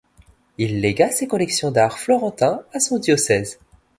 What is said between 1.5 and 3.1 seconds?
d'art florentin à son